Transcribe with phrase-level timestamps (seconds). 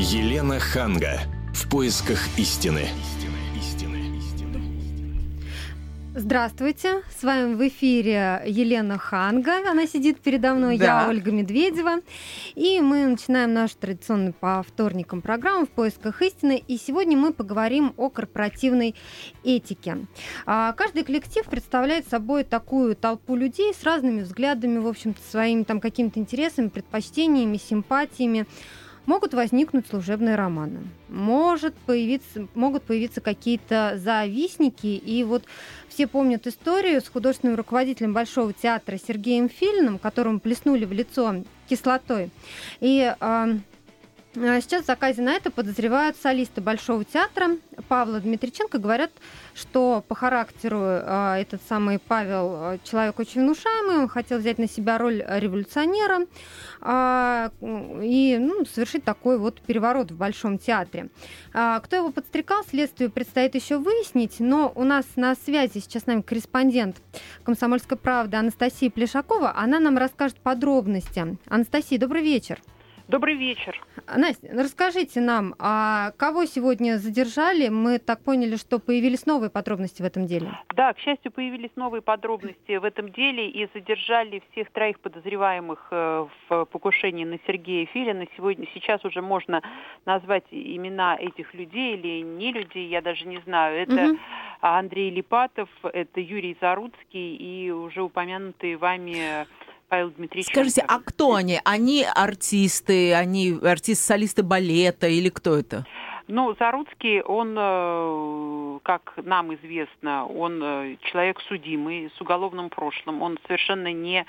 [0.00, 1.22] Елена Ханга.
[1.52, 2.86] В поисках истины.
[6.14, 11.02] Здравствуйте, с вами в эфире Елена Ханга, она сидит передо мной, Да.
[11.02, 11.96] я Ольга Медведева,
[12.54, 17.92] и мы начинаем нашу традиционную по вторникам программу «В поисках истины», и сегодня мы поговорим
[17.96, 18.94] о корпоративной
[19.42, 20.06] этике.
[20.46, 25.80] А, Каждый коллектив представляет собой такую толпу людей с разными взглядами, в общем-то, своими там
[25.80, 28.46] какими-то интересами, предпочтениями, симпатиями,
[29.08, 30.80] могут возникнуть служебные романы.
[31.08, 34.86] Может появиться, могут появиться какие-то завистники.
[34.86, 35.44] И вот
[35.88, 41.36] все помнят историю с художественным руководителем Большого театра Сергеем Филиным, которому плеснули в лицо
[41.70, 42.30] кислотой.
[42.80, 43.48] И а
[44.38, 47.56] Сейчас в заказе на это подозревают солисты Большого театра
[47.88, 48.78] Павла Дмитриченко.
[48.78, 49.10] Говорят,
[49.52, 54.68] что по характеру а, этот самый Павел а, человек очень внушаемый, он хотел взять на
[54.68, 56.26] себя роль революционера
[56.80, 61.08] а, и ну, совершить такой вот переворот в Большом театре.
[61.52, 66.06] А, Кто его подстрекал, следствию предстоит еще выяснить, но у нас на связи сейчас с
[66.06, 66.98] нами корреспондент
[67.42, 69.52] «Комсомольской правды» Анастасия Плешакова.
[69.56, 71.36] Она нам расскажет подробности.
[71.48, 72.60] Анастасия, добрый вечер.
[73.08, 73.80] Добрый вечер.
[74.06, 77.68] Настя, ну расскажите нам, а кого сегодня задержали?
[77.70, 80.50] Мы так поняли, что появились новые подробности в этом деле.
[80.74, 86.26] Да, к счастью, появились новые подробности в этом деле и задержали всех троих подозреваемых э,
[86.48, 88.26] в покушении на Сергея Филина.
[88.36, 89.62] Сегодня, сейчас уже можно
[90.04, 93.80] назвать имена этих людей или не людей, я даже не знаю.
[93.80, 94.20] Это Мгм.
[94.60, 99.46] Андрей Липатов, это Юрий Заруцкий и уже упомянутый вами
[99.88, 100.50] Павел Дмитриевич.
[100.50, 101.60] Скажите, а кто они?
[101.64, 105.86] Они артисты, они артисты-солисты балета или кто это?
[106.30, 113.22] Ну, Заруцкий, он, э, как нам известно, он э, человек судимый, с уголовным прошлым.
[113.22, 114.26] Он совершенно не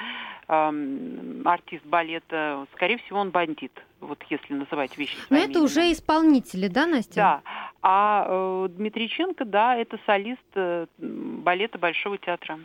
[0.47, 2.65] эм, артист балета.
[2.73, 7.15] Скорее всего, он бандит, вот если называть вещи Но это уже исполнители, да, Настя?
[7.15, 7.41] Да.
[7.81, 12.59] А э, Дмитриченко, да, это солист э, балета Большого театра.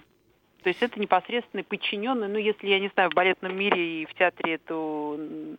[0.64, 4.14] То есть это непосредственный подчиненный, ну, если, я не знаю, в балетном мире и в
[4.14, 5.58] театре это м,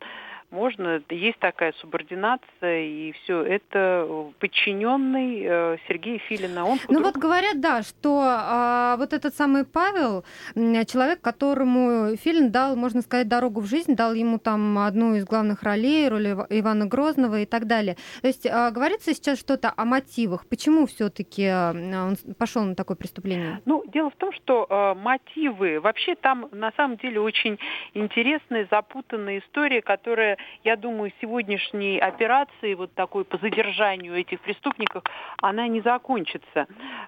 [0.56, 6.66] можно, есть такая субординация, и все, это э, подчиненный э, Сергея Филина.
[6.66, 10.24] Он Ну вот говорят, да, что а, вот этот самый Павел,
[10.56, 15.64] человек, которому Филин дал, можно сказать, дорогу в жизнь, дал ему там одну из главных
[15.64, 17.98] ролей, роль Ива- Ивана Грозного и так далее.
[18.22, 20.46] То есть а, говорится сейчас что-то о мотивах.
[20.48, 23.62] Почему все-таки он пошел на такое преступление?
[23.66, 27.60] Ну, дело в том, что э, мотивы, вообще там на самом деле очень
[27.94, 35.04] интересная, запутанная история, которая, я думаю, сегодняшней операции, вот такой по задержанию этих преступников,
[35.42, 36.68] она не закончится.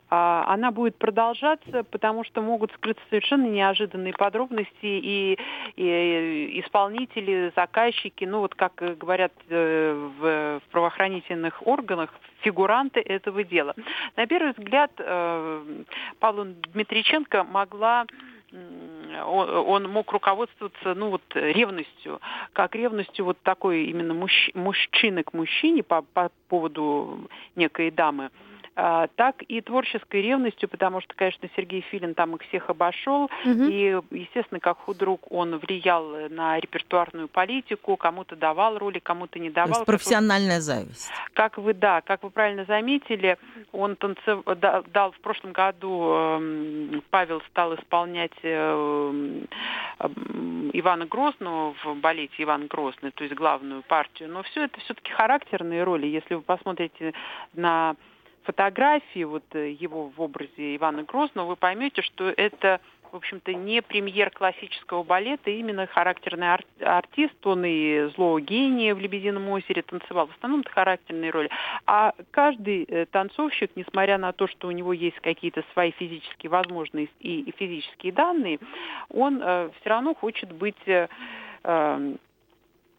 [0.10, 5.38] А, она будет продолжаться, потому что могут скрыться совершенно неожиданные подробности и,
[5.76, 13.74] и исполнители, заказчики, ну вот как говорят э, в, в правоохранительных органах, фигуранты этого дела.
[14.16, 15.84] На первый взгляд, э,
[16.20, 18.06] Павла Дмитриченко могла
[18.54, 22.22] он, мог руководствоваться, ну вот, ревностью,
[22.54, 28.30] как ревностью вот такой именно мужч- мужчины к мужчине по, по поводу некой дамы,
[28.80, 33.70] а, так и творческой ревностью, потому что, конечно, Сергей Филин там их всех обошел, Мгм.
[33.70, 39.56] и, естественно, как худрук он влиял на репертуарную политику, кому-то давал роли, кому-то не То
[39.56, 39.70] давал.
[39.70, 41.10] есть Как вы- профессиональная зависть.
[41.34, 43.40] как вы, да, как вы правильно заметили,
[43.72, 44.44] он танцев...
[44.46, 46.77] да- дал в прошлом году, эм,
[47.10, 49.48] Павел стал исполнять эм,
[50.74, 54.30] Ивана Грозного в балете Иван Грозный, то есть главную партию.
[54.30, 56.08] Но все это все-таки характерные роли.
[56.08, 57.14] Если вы посмотрите
[57.54, 57.96] на
[58.44, 62.80] фотографии вот э, его в образе Ивана Грозного, вы поймете, что это
[63.12, 69.00] в общем-то, не премьер классического балета, именно характерный ар- артист, он и злого гения в
[69.00, 71.50] «Лебедином озере» танцевал, в основном это характерные роли.
[71.86, 77.14] А каждый э, танцовщик, несмотря на то, что у него есть какие-то свои физические возможности
[77.20, 78.60] и, и физические данные,
[79.10, 81.08] он все равно хочет быть э,
[81.64, 82.16] э,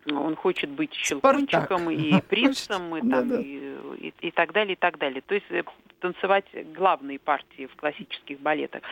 [0.07, 1.91] он хочет быть щелкунчиком Спартак.
[1.93, 3.41] и принцем, и, там, Да-да.
[3.41, 5.21] и, и- и так далее, и так далее.
[5.27, 5.63] То есть э,
[6.01, 8.83] танцевать главные партии в классических балетах.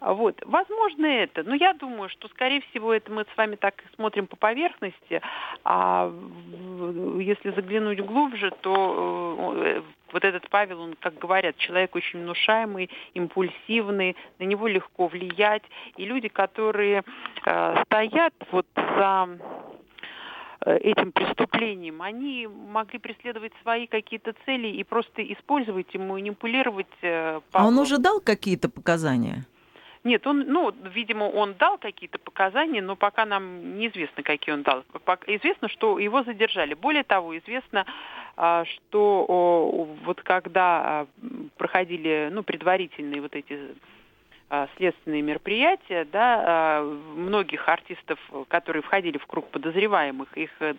[0.00, 0.40] А Вот.
[0.46, 4.36] Возможно это, но я думаю, что, скорее всего, это мы с вами так смотрим по
[4.36, 5.20] поверхности,
[5.64, 6.12] а
[7.18, 9.82] если заглянуть глубже, то э,
[10.12, 15.62] вот этот Павел, он, как говорят, человек очень внушаемый, импульсивный, на него легко влиять.
[15.96, 17.02] И люди, которые
[17.44, 19.38] э, стоят вот за э,
[20.64, 27.36] этим преступлением, они могли преследовать свои какие-то цели и просто использовать и манипулировать э, А
[27.36, 27.78] он Павлом.
[27.78, 29.44] уже дал какие-то показания?
[30.06, 34.84] Нет, он, ну, видимо, он дал какие-то показания, но пока нам неизвестно, какие он дал.
[35.26, 36.74] Известно, что его задержали.
[36.74, 37.84] Более того, известно,
[38.36, 41.06] а, что вот когда а,
[41.56, 43.58] проходили ну, предварительные вот эти
[44.76, 46.82] следственные мероприятия, да, а,
[47.16, 50.74] многих артистов, которые входили в круг подозреваемых, их э,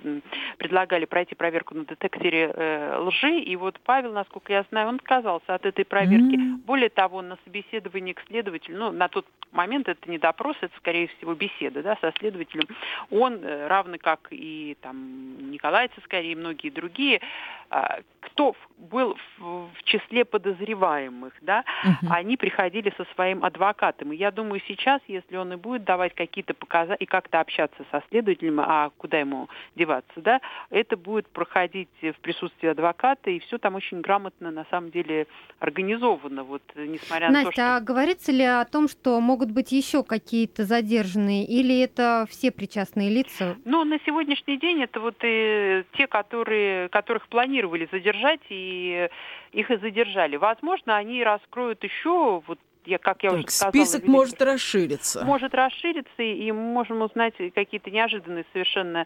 [0.57, 5.53] предлагали пройти проверку на детекторе э, лжи, и вот Павел, насколько я знаю, он отказался
[5.53, 6.35] от этой проверки.
[6.35, 6.65] Mm-hmm.
[6.65, 11.07] Более того, на собеседовании к следователю, ну, на тот момент это не допрос, это, скорее
[11.07, 12.67] всего, беседа, да, со следователем,
[13.11, 17.21] он, э, равно как и там Николай Цискарий и многие другие,
[17.69, 22.11] а, кто был в, числе подозреваемых, да, угу.
[22.11, 23.56] они приходили со своим адвокатом.
[24.11, 28.03] И я думаю, сейчас, если он и будет давать какие-то показания и как-то общаться со
[28.09, 33.75] следователем, а куда ему деваться, да, это будет проходить в присутствии адвоката, и все там
[33.75, 35.27] очень грамотно, на самом деле,
[35.59, 37.75] организовано, вот, несмотря Настя, на то, что...
[37.75, 43.09] а говорится ли о том, что могут быть еще какие-то задержанные, или это все причастные
[43.09, 43.57] лица?
[43.65, 49.09] Ну, на сегодняшний день это вот и те, которые, которых планировали задержать, и
[49.51, 50.35] их и задержали.
[50.35, 55.25] Возможно, они раскроют еще вот я, как я так, уже сказала, список видите, может расшириться.
[55.25, 59.05] Может расшириться, и мы можем узнать какие-то неожиданные совершенно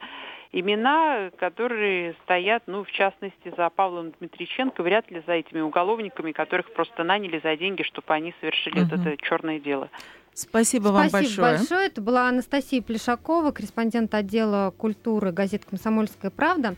[0.52, 6.72] имена, которые стоят, ну, в частности, за Павлом Дмитриченко, вряд ли за этими уголовниками, которых
[6.74, 8.96] просто наняли за деньги, чтобы они совершили угу.
[8.96, 9.90] это черное дело.
[10.34, 11.58] Спасибо вам Спасибо большое.
[11.58, 11.88] большое.
[11.88, 16.76] Это была Анастасия Плешакова, корреспондент отдела культуры газеты «Комсомольская правда».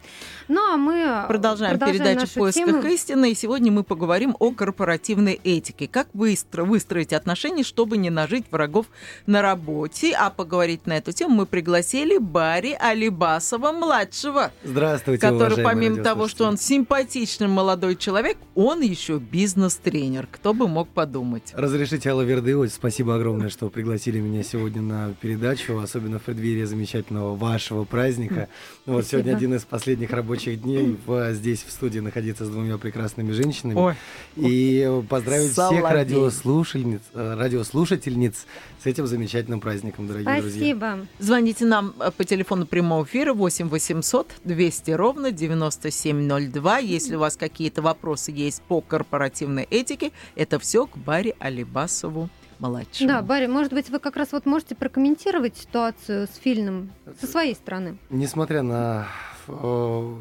[0.48, 2.88] Ну а мы продолжаем, продолжаем передачу «В поисках тему.
[2.88, 3.32] истины».
[3.32, 5.88] И сегодня мы поговорим о корпоративной этике.
[5.88, 8.88] Как быстро выстроить отношения, чтобы не нажить врагов
[9.28, 10.16] на работе.
[10.18, 14.52] А поговорить на эту тему мы пригласили Барри Алибасова-младшего.
[14.64, 20.28] Здравствуйте, Который помимо того, что он симпатичный молодой человек, он еще бизнес-тренер.
[20.32, 21.54] Кто бы мог подумать.
[21.54, 26.64] Разрешите, Алла Вердыевич, спасибо огромное огромное, что пригласили меня сегодня на передачу, особенно в преддверии
[26.64, 28.48] замечательного вашего праздника.
[28.86, 32.78] Ну, вот сегодня один из последних рабочих дней в, здесь в студии находиться с двумя
[32.78, 33.78] прекрасными женщинами.
[33.78, 33.96] Ой.
[34.36, 35.82] И поздравить Соловей.
[35.82, 38.46] всех радиослушательниц, э, радиослушательниц
[38.82, 40.42] с этим замечательным праздником, дорогие Спасибо.
[40.42, 40.76] друзья.
[40.76, 41.08] Спасибо.
[41.20, 46.78] Звоните нам э, по телефону прямого эфира 8 800 200 ровно 9702.
[46.80, 52.30] Если у вас какие-то вопросы есть по корпоративной этике, это все к Баре Алибасову
[52.70, 53.10] младшему.
[53.10, 57.56] Да, Барри, может быть, вы как раз вот можете прокомментировать ситуацию с фильмом со своей
[57.56, 57.98] стороны?
[58.10, 59.08] Несмотря на
[59.48, 60.16] э,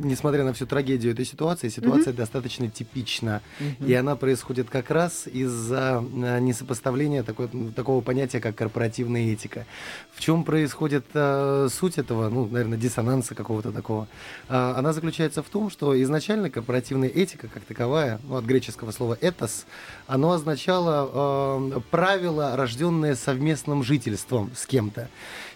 [0.00, 2.16] несмотря на всю трагедию этой ситуации, ситуация mm-hmm.
[2.16, 3.42] достаточно типична.
[3.58, 3.86] Mm-hmm.
[3.86, 9.66] И она происходит как раз из-за э, несопоставления такой, такого понятия, как корпоративная этика.
[10.14, 14.08] В чем происходит э, суть этого, ну, наверное, диссонанса какого-то такого?
[14.48, 19.16] Э, она заключается в том, что изначально корпоративная этика, как таковая, ну, от греческого слова
[19.20, 19.66] «этос»,
[20.06, 25.08] оно означало э, правило, рожденное совместным жительством с кем-то.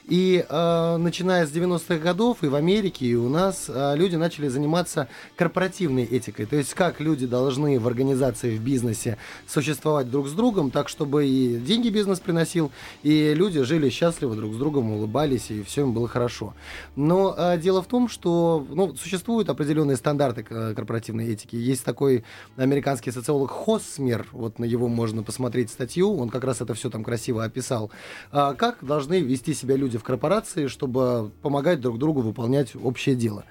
[0.09, 4.49] И э, начиная с 90-х годов и в Америке, и у нас э, люди начали
[4.49, 6.47] заниматься корпоративной этикой.
[6.47, 9.17] То есть как люди должны в организации, в бизнесе
[9.47, 12.73] существовать друг с другом, так чтобы и деньги бизнес приносил,
[13.03, 16.55] и люди жили счастливо друг с другом, улыбались, и все им было хорошо.
[16.97, 21.57] Но э, дело в том, что ну, существуют определенные стандарты корпоративной этики.
[21.57, 22.25] Есть такой
[22.57, 27.05] американский социолог Хоссмер, вот на его можно посмотреть статью, он как раз это все там
[27.05, 27.91] красиво описал.
[28.33, 33.15] Э, как должны вести себя люди люди в корпорации, чтобы помогать друг другу выполнять общее
[33.15, 33.45] дело.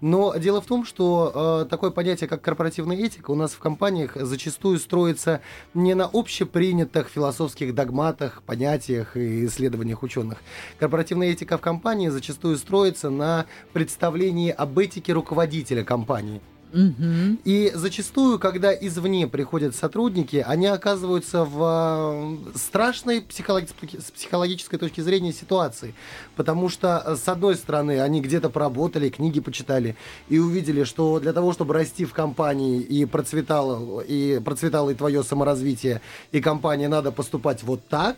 [0.00, 4.12] Но дело в том, что э, такое понятие, как корпоративная этика, у нас в компаниях
[4.14, 5.40] зачастую строится
[5.74, 10.38] не на общепринятых философских догматах, понятиях и исследованиях ученых.
[10.78, 16.40] Корпоративная этика в компании зачастую строится на представлении об этике руководителя компании.
[16.72, 17.38] Угу.
[17.44, 25.00] И зачастую, когда извне приходят сотрудники, они оказываются в э, страшной психологи- с психологической точки
[25.00, 25.94] зрения ситуации.
[26.36, 29.96] Потому что, э, с одной стороны, они где-то поработали, книги почитали
[30.28, 35.22] и увидели, что для того, чтобы расти в компании и процветало, и процветало и твое
[35.22, 36.00] саморазвитие,
[36.32, 38.16] и компании надо поступать вот так,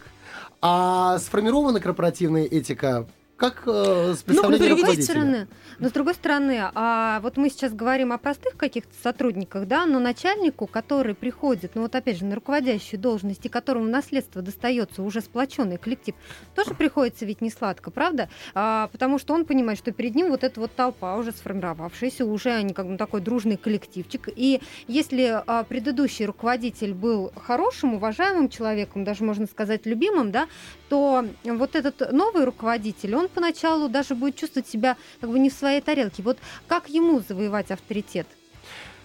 [0.61, 3.07] а сформирована корпоративная этика
[3.41, 7.73] как э, с ну, с другой стороны, но с другой стороны, а вот мы сейчас
[7.73, 12.35] говорим о простых каких-то сотрудниках, да, но начальнику, который приходит, ну вот опять же, на
[12.35, 16.15] руководящую должность, и которому наследство достается уже сплоченный коллектив,
[16.55, 18.29] тоже приходится ведь не сладко, правда?
[18.53, 22.51] А, потому что он понимает, что перед ним вот эта вот толпа уже сформировавшаяся, уже
[22.51, 24.29] они как бы такой дружный коллективчик.
[24.37, 30.47] И если а, предыдущий руководитель был хорошим, уважаемым человеком, даже можно сказать любимым, да,
[30.91, 35.55] то вот этот новый руководитель, он поначалу даже будет чувствовать себя как бы не в
[35.55, 36.23] своей тарелке.
[36.23, 38.27] Вот как ему завоевать авторитет?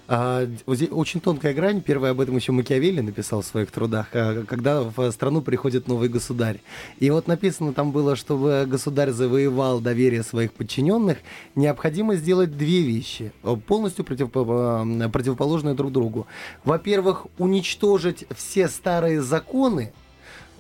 [0.08, 1.82] А, очень тонкая грань.
[1.82, 6.10] Первое об этом еще Макиавелли написал в своих трудах, а, когда в страну приходит новый
[6.10, 6.62] государь.
[7.00, 11.18] И вот написано там было, чтобы государь завоевал доверие своих подчиненных,
[11.56, 13.32] необходимо сделать две вещи,
[13.66, 16.28] полностью против, противоположные друг другу.
[16.64, 19.92] Во-первых, уничтожить все старые законы,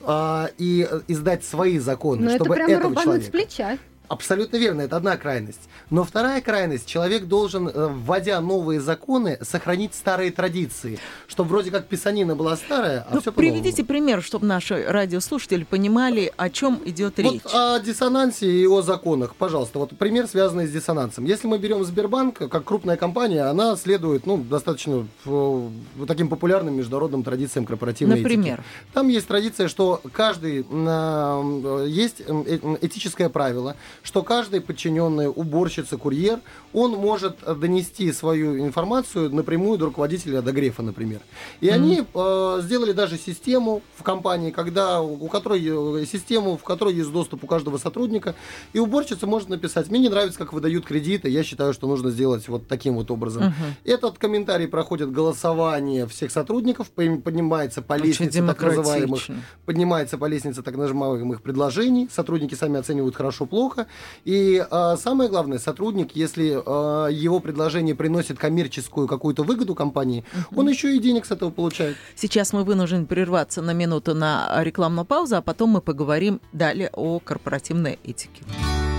[0.07, 3.25] а, и издать свои законы, Но чтобы это прямо этого человека...
[3.25, 3.77] с плеча.
[4.07, 5.69] Абсолютно верно, это одна крайность.
[5.89, 11.87] Но вторая крайность, человек должен, э, вводя новые законы, сохранить старые традиции, чтобы вроде как
[11.87, 17.19] писанина была старая, а ну, все Приведите пример, чтобы наши радиослушатели понимали, о чем идет
[17.19, 17.43] речь.
[17.43, 19.79] Вот о диссонансе и о законах, пожалуйста.
[19.79, 21.25] Вот пример, связанный с диссонансом.
[21.25, 26.75] Если мы берем Сбербанк, как крупная компания, она следует ну, достаточно в, в таким популярным
[26.75, 28.59] международным традициям корпоративной Например?
[28.59, 28.65] этики.
[28.93, 36.39] Там есть традиция, что каждый э, есть э, этическое правило, что каждый подчиненный, уборщица, курьер,
[36.73, 41.21] он может донести свою информацию напрямую до руководителя, до Грефа, например.
[41.61, 41.73] И mm-hmm.
[41.73, 47.11] они э, сделали даже систему в компании, когда, у которой, э, систему, в которой есть
[47.11, 48.35] доступ у каждого сотрудника,
[48.73, 52.47] и уборщица может написать, мне не нравится, как выдают кредиты, я считаю, что нужно сделать
[52.47, 53.43] вот таким вот образом.
[53.43, 53.91] Mm-hmm.
[53.91, 59.21] Этот комментарий проходит голосование всех сотрудников, поднимается по лестнице так называемых,
[59.65, 63.84] поднимается по лестнице так называемых предложений, сотрудники сами оценивают хорошо-плохо,
[64.23, 70.61] и э, самое главное, сотрудник, если э, его предложение приносит коммерческую какую-то выгоду компании, угу.
[70.61, 71.97] он еще и денег с этого получает.
[72.15, 77.19] Сейчас мы вынуждены прерваться на минуту на рекламную паузу, а потом мы поговорим далее о
[77.19, 78.43] корпоративной этике.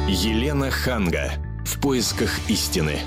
[0.09, 1.33] Елена Ханга.
[1.65, 3.01] В поисках истины.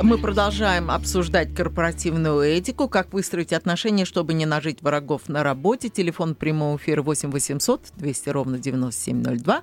[0.00, 5.88] Мы продолжаем обсуждать корпоративную этику, как выстроить отношения, чтобы не нажить врагов на работе.
[5.88, 9.62] Телефон прямого эфира 8 800 200 ровно 9702.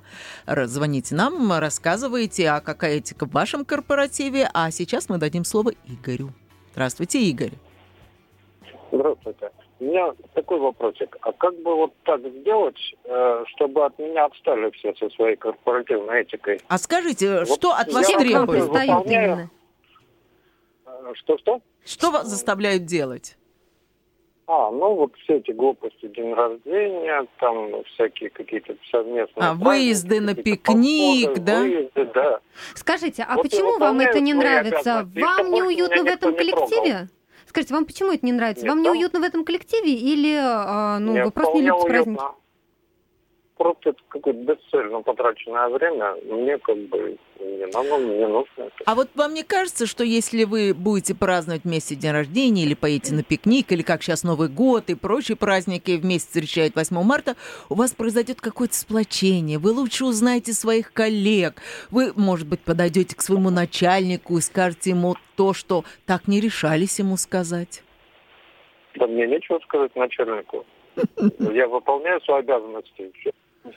[0.66, 4.48] Звоните нам, рассказывайте, а какая этика в вашем корпоративе.
[4.52, 6.30] А сейчас мы дадим слово Игорю.
[6.72, 7.52] Здравствуйте, Игорь.
[8.92, 9.50] Здравствуйте.
[9.80, 11.16] У меня такой вопросик.
[11.22, 16.22] А как бы вот так сделать, э, чтобы от меня отстали все со своей корпоративной
[16.22, 16.60] этикой?
[16.68, 18.64] А скажите, вот что от вас требуют?
[18.64, 19.50] Выполняю...
[21.14, 21.60] Что-что?
[21.84, 23.36] Что вас заставляют делать?
[24.48, 29.48] А, ну вот все эти глупости, день рождения, там всякие какие-то совместные...
[29.48, 31.60] А, выезды на пикник, походы, да?
[31.60, 32.40] Выезды, да.
[32.74, 35.08] Скажите, а вот почему вам это не нравится?
[35.16, 37.08] Вам неуютно в этом коллективе?
[37.46, 38.64] Скажите, вам почему это не нравится?
[38.64, 38.92] Нет, вам там...
[38.92, 42.22] неуютно в этом коллективе или а, ну, вы просто не любите праздники?
[43.56, 46.14] Просто это какое-то бесцельно потраченное время.
[46.24, 48.70] Мне как бы не надо, не нужно.
[48.84, 53.14] А вот вам не кажется, что если вы будете праздновать вместе день рождения или поедете
[53.14, 57.36] на пикник, или как сейчас Новый год и прочие праздники вместе встречают 8 марта,
[57.68, 61.60] у вас произойдет какое-то сплочение, вы лучше узнаете своих коллег,
[61.90, 66.98] вы, может быть, подойдете к своему начальнику и скажете ему то, что так не решались
[66.98, 67.82] ему сказать?
[68.96, 70.64] Да мне нечего сказать начальнику.
[71.38, 73.12] Я выполняю свои обязанности.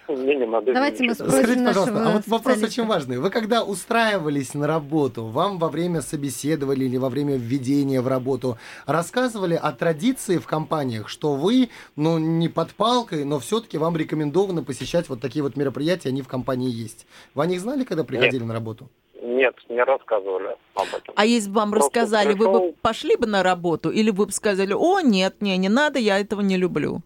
[0.08, 0.74] Мне.
[0.74, 3.18] Давайте мы спросим Скажите, пожалуйста, а вот вопрос очень важный.
[3.18, 8.58] Вы когда устраивались на работу, вам во время собеседования или во время введения в работу
[8.86, 14.64] рассказывали о традиции в компаниях, что вы, ну, не под палкой, но все-таки вам рекомендовано
[14.64, 17.08] посещать вот такие вот мероприятия, они в компании есть.
[17.36, 18.48] Вы о них знали, когда приходили Нет.
[18.48, 18.90] на работу?
[19.22, 21.14] Нет, не рассказывали об этом.
[21.16, 22.52] А если бы вам Просто рассказали, пришел...
[22.52, 26.00] вы бы пошли бы на работу или вы бы сказали, о, нет, не, не надо,
[26.00, 27.02] я этого не люблю?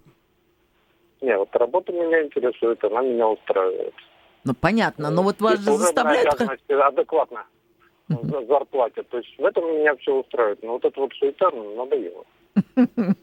[1.24, 3.94] Нет, вот работа меня интересует, она меня устраивает.
[4.44, 6.30] Ну, понятно, но вот вас же заставляют...
[6.70, 7.46] адекватно
[8.10, 9.04] зарплате.
[9.04, 10.62] То есть в этом меня все устраивает.
[10.64, 12.26] Но вот это вот суета надоело.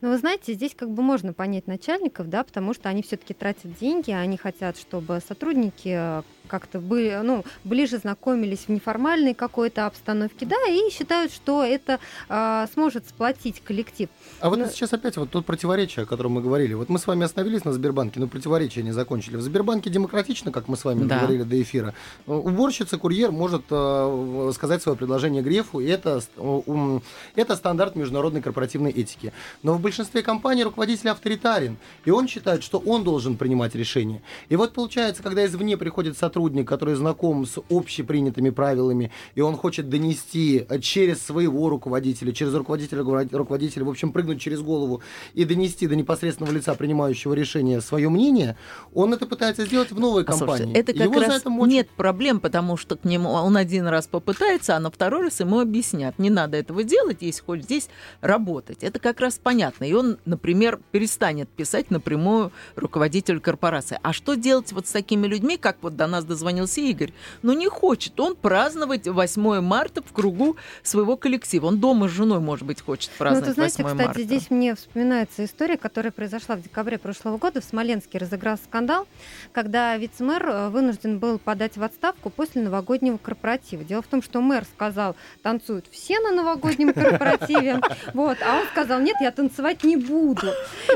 [0.00, 3.72] Ну, вы знаете, здесь как бы можно понять начальников, да, потому что они все-таки тратят
[3.74, 10.56] деньги, они хотят, чтобы сотрудники как-то были, ну, ближе знакомились в неформальной какой-то обстановке, да,
[10.68, 11.98] и считают, что это
[12.28, 14.08] а, сможет сплотить коллектив.
[14.40, 14.66] А вот но...
[14.68, 16.74] сейчас опять вот тут противоречие, о котором мы говорили.
[16.74, 19.36] Вот мы с вами остановились на Сбербанке, но противоречия не закончили.
[19.36, 21.18] В Сбербанке демократично, как мы с вами да.
[21.18, 21.94] говорили до эфира.
[22.26, 27.00] Уборщица, курьер может э, сказать свое предложение Грефу, и это, э,
[27.34, 29.32] это стандарт международной корпоративной этики.
[29.62, 34.22] Но в большинстве компаний руководитель авторитарен, и он считает, что он должен принимать решения.
[34.48, 39.56] И вот получается, когда извне приходит сотрудник, сотрудник, который знаком с общепринятыми правилами, и он
[39.56, 43.02] хочет донести через своего руководителя, через руководителя
[43.32, 45.00] руководителя, в общем, прыгнуть через голову
[45.32, 48.58] и донести до непосредственного лица, принимающего решение, свое мнение,
[48.92, 50.64] он это пытается сделать в новой компании.
[50.64, 51.72] Слушайте, это как Его раз это мочат...
[51.72, 55.60] нет проблем, потому что к нему он один раз попытается, а на второй раз ему
[55.60, 57.88] объяснят, не надо этого делать, если хочешь здесь
[58.20, 58.84] работать.
[58.84, 59.84] Это как раз понятно.
[59.84, 63.98] И он, например, перестанет писать напрямую руководителю корпорации.
[64.02, 67.12] А что делать вот с такими людьми, как вот до нас дозвонился Игорь.
[67.42, 71.66] Но не хочет он праздновать 8 марта в кругу своего коллектива.
[71.66, 74.22] Он дома с женой, может быть, хочет праздновать ну, знаете, 8 кстати, марта.
[74.22, 77.60] здесь мне вспоминается история, которая произошла в декабре прошлого года.
[77.60, 79.06] В Смоленске разыгрался скандал,
[79.52, 83.84] когда вице-мэр э, вынужден был подать в отставку после новогоднего корпоратива.
[83.84, 87.80] Дело в том, что мэр сказал, танцуют все на новогоднем корпоративе,
[88.14, 90.48] вот, а он сказал, нет, я танцевать не буду.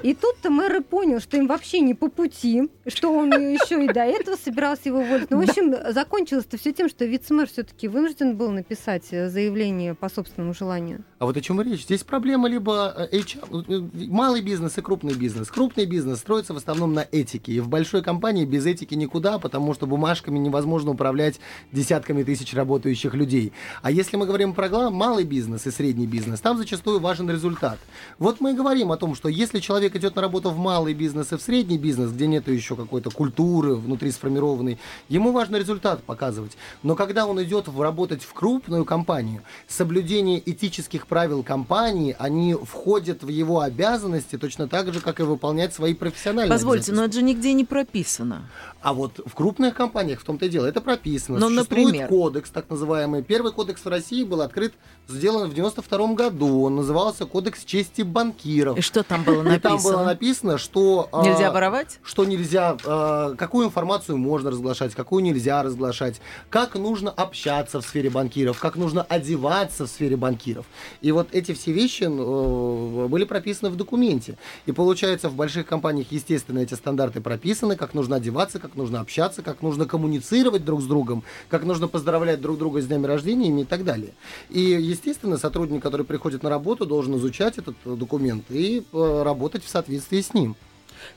[0.02, 3.88] И тут-то мэр и понял, что им вообще не по пути, что он еще и
[3.88, 5.19] до этого собирался его уволить.
[5.28, 10.54] Ну, в общем, закончилось-то все тем, что вице-мэр все-таки вынужден был написать заявление по собственному
[10.54, 11.04] желанию.
[11.18, 11.84] А вот о чем речь?
[11.84, 15.50] Здесь проблема либо HR, э, э, малый бизнес и крупный бизнес.
[15.50, 17.52] Крупный бизнес строится в основном на этике.
[17.52, 21.40] И в большой компании без этики никуда, потому что бумажками невозможно управлять
[21.72, 23.52] десятками тысяч работающих людей.
[23.82, 27.78] А если мы говорим про малый бизнес и средний бизнес, там зачастую важен результат.
[28.18, 31.32] Вот мы и говорим о том, что если человек идет на работу в малый бизнес
[31.32, 34.78] и в средний бизнес, где нет еще какой-то культуры внутри сформированной,
[35.10, 36.56] ему важно результат показывать.
[36.82, 43.28] Но когда он идет работать в крупную компанию, соблюдение этических правил компании, они входят в
[43.28, 47.52] его обязанности точно так же, как и выполнять свои профессиональные Позвольте, но это же нигде
[47.52, 48.48] не прописано.
[48.80, 51.38] А вот в крупных компаниях в том-то и дело, это прописано.
[51.38, 52.08] Ну, Существует например?
[52.08, 53.22] кодекс, так называемый.
[53.22, 54.72] Первый кодекс в России был открыт,
[55.06, 56.62] сделан в 92 году.
[56.62, 58.78] Он назывался Кодекс чести банкиров.
[58.78, 59.56] И что там было написано?
[59.56, 61.08] И там было написано, что...
[61.12, 61.98] А, нельзя воровать?
[62.02, 68.10] Что нельзя, а, какую информацию можно разглашать, какую нельзя разглашать, как нужно общаться в сфере
[68.10, 70.66] банкиров, как нужно одеваться в сфере банкиров.
[71.00, 74.36] И вот эти все вещи э, были прописаны в документе.
[74.66, 79.40] И получается, в больших компаниях, естественно, эти стандарты прописаны, как нужно одеваться, как нужно общаться,
[79.40, 83.64] как нужно коммуницировать друг с другом, как нужно поздравлять друг друга с днями рождения и
[83.64, 84.12] так далее.
[84.50, 89.68] И, естественно, сотрудник, который приходит на работу, должен изучать этот документ и э, работать в
[89.70, 90.56] соответствии с ним.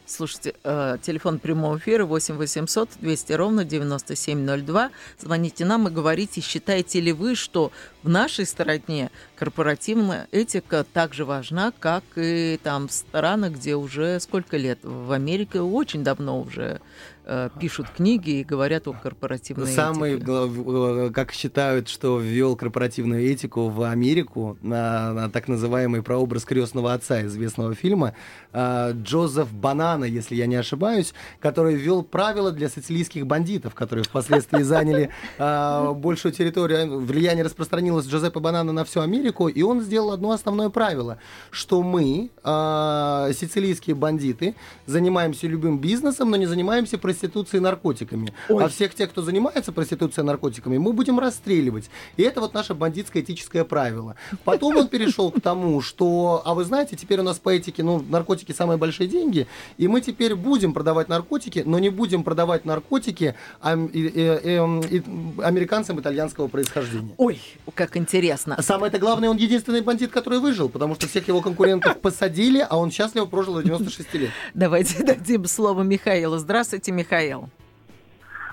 [0.06, 4.92] Слушайте, э, телефон прямого эфира 8 800 200 ровно 9702.
[5.20, 7.72] Звоните нам и говорите, считаете ли вы, что
[8.04, 14.20] в нашей стране корпоративная этика так же важна, как и там в странах, где уже
[14.20, 14.80] сколько лет?
[14.84, 16.82] В Америке очень давно уже
[17.26, 20.26] Э, пишут книги и говорят о корпоративной Самый, этике.
[20.26, 26.92] Самый, как считают, что ввел корпоративную этику в Америку на, на так называемый прообраз крестного
[26.92, 28.14] отца известного фильма
[28.52, 29.48] э, Джозеф
[29.84, 35.94] Банана, если я не ошибаюсь, который ввел правила для сицилийских бандитов, которые впоследствии заняли э,
[35.94, 37.00] большую территорию.
[37.00, 41.18] Влияние распространилось Джозепа Банана на всю Америку, и он сделал одно основное правило,
[41.52, 48.34] что мы, сицилийские бандиты, занимаемся любым бизнесом, но не занимаемся проституцией и наркотиками.
[48.50, 48.64] Ой.
[48.64, 51.90] А всех тех, кто занимается проституцией и наркотиками, мы будем расстреливать.
[52.18, 54.16] И это вот наше бандитское этическое правило.
[54.44, 58.04] Потом он перешел к тому, что, а вы знаете, теперь у нас по этике, ну,
[58.10, 63.34] наркотики самые большие деньги, и мы теперь будем продавать наркотики, но не будем продавать наркотики
[63.62, 67.16] американцам итальянского происхождения.
[67.18, 67.40] Ой,
[67.74, 68.62] как интересно.
[68.62, 72.78] Самое это главное, он единственный бандит, который выжил, потому что всех его конкурентов посадили, а
[72.78, 74.30] он счастливо прожил до 96 лет.
[74.54, 76.38] Давайте дадим слово Михаилу.
[76.38, 77.04] Здравствуйте, Михаил.
[77.04, 77.50] Михаил.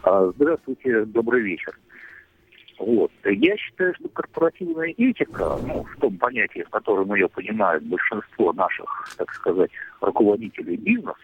[0.03, 1.79] А, здравствуйте, добрый вечер.
[2.81, 3.13] Вот.
[3.27, 8.89] Я считаю, что корпоративная этика, ну, в том понятии, в котором ее понимает большинство наших,
[9.19, 11.15] так сказать, руководителей бизнеса,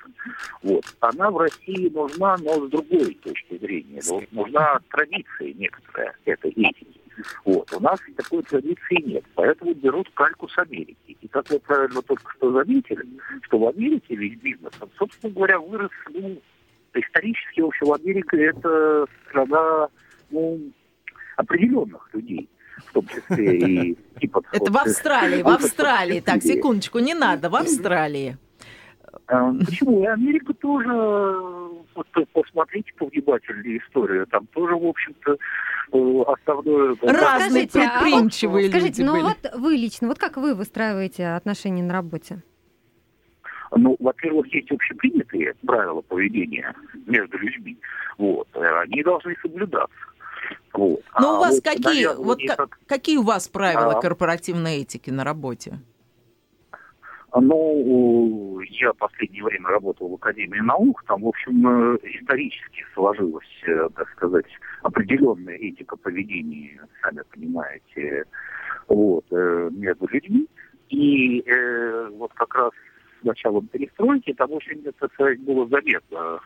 [0.63, 4.03] вот, она в России нужна, но с другой точки зрения.
[4.33, 7.01] Нужна традиция некоторая этой этики.
[7.47, 7.73] Вот.
[7.73, 11.17] У нас такой традиции нет, поэтому берут кальку с Америки.
[11.23, 13.03] И как вы правильно только что заметили,
[13.45, 16.39] что в Америке весь бизнес, собственно говоря, вырос ну,
[16.93, 19.89] исторически, в общем, Америка это страна
[20.31, 20.61] ну,
[21.37, 24.43] определенных людей в том числе и типа...
[24.53, 26.21] Это в Австралии, в Австралии.
[26.21, 28.37] Так, секундочку, не надо, в Австралии.
[29.29, 30.03] А, почему?
[30.03, 30.93] И Америка тоже,
[31.95, 35.33] вот посмотрите повнимательнее историю, там тоже, в общем-то,
[35.93, 36.97] э, основное...
[37.03, 41.95] Разные предприимчивые а вот, Скажите, ну вот вы лично, вот как вы выстраиваете отношения на
[41.95, 42.43] работе?
[43.75, 46.73] Ну, во-первых, есть общепринятые правила поведения
[47.07, 47.77] между людьми.
[48.17, 48.47] Вот.
[48.55, 49.97] Э, они должны соблюдаться.
[50.73, 51.01] Вот.
[51.21, 55.11] Ну, а у вас вот, какие, вот как, какие у вас правила а, корпоративной этики
[55.11, 55.81] на работе?
[57.35, 63.45] Ну, я в последнее время работал в Академии наук, там, в общем, э, исторически сложилась,
[63.67, 64.47] э, так сказать,
[64.83, 68.25] определенная этика поведения, сами понимаете,
[68.89, 70.47] вот, между людьми.
[70.89, 72.71] И э, вот как раз
[73.23, 76.41] началом перестройки, там очень, так сказать, было заметно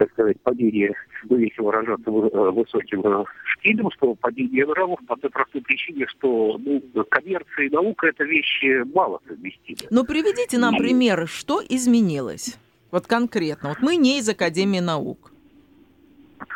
[0.00, 0.94] так сказать, падение,
[1.28, 6.58] ну, если выражаться э, высоким э, штилем, что падение нравов по той простой причине, что
[6.58, 9.80] ну, коммерция и наука– это вещи мало совместимы.
[9.90, 10.78] Ну, приведите нам и...
[10.78, 12.58] примеры, что изменилось?
[12.90, 13.68] Вот конкретно.
[13.68, 15.32] Вот мы не из Академии наук.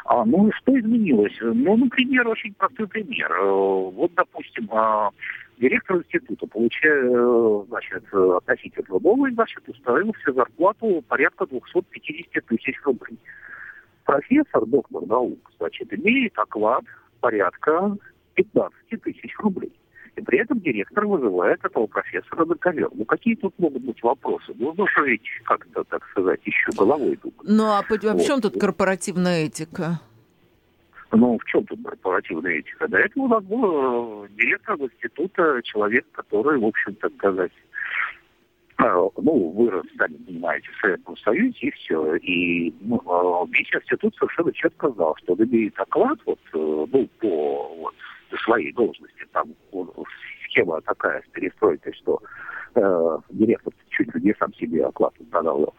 [0.06, 1.36] А, ну, что изменилось?
[1.42, 3.30] Ну, например, очень простой пример.
[3.30, 5.10] Э, вот, допустим, а,
[5.58, 13.18] директор института, получая, э, значит, относительно трудовой, значит, установил себе зарплату порядка 250 тысяч рублей.
[14.04, 16.84] Профессор, доктор наук, значит, имеет оклад
[17.20, 17.96] порядка
[18.34, 19.72] 15 тысяч рублей.
[20.16, 22.88] И при этом директор вызывает этого профессора на ковер.
[22.94, 24.54] Ну, какие тут могут быть вопросы?
[24.54, 27.38] Нужно же ведь как-то, так сказать, еще головой думать.
[27.42, 30.00] Ну, а, а в чем тут корпоративная этика?
[31.16, 32.88] Ну, в чем тут корпоративная этика?
[32.88, 37.52] До этого у нас был э, директор института, человек, который, в общем, так сказать,
[38.78, 42.16] э, ну, вырос, сами понимаете, в Советском Союзе, и все.
[42.16, 47.74] И ну, э, весь институт совершенно четко знал, что он имеет оклад, вот, ну, по
[47.76, 47.94] вот,
[48.44, 49.24] своей должности.
[49.32, 49.54] Там
[50.48, 52.20] схема такая с перестройкой, что
[52.74, 55.74] э, директор чуть ли не сам себе оклад устанавливал